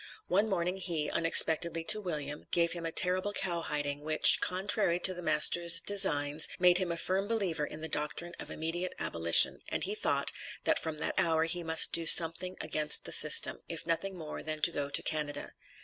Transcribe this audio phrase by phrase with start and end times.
[0.29, 5.21] One morning he, unexpectedly to William, gave him a terrible cowhiding, which, contrary to the
[5.21, 9.93] master's designs, made him a firm believer in the doctrine of immediate abolition, and he
[9.93, 10.31] thought,
[10.63, 14.59] that from that hour he must do something against the system if nothing more than
[14.63, 15.51] to go to Canada.